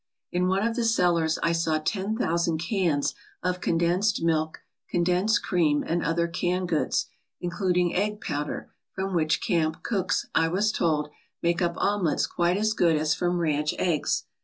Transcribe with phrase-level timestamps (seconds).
[0.31, 3.13] In one of the cellars I saw ten thousand cans
[3.43, 7.05] of condensed milk, condensed cream, and other canned goods,
[7.39, 11.09] including egg powder, from which camp cooks, I was told,
[11.43, 14.23] make up omelettes quite as good as from ranch eggs.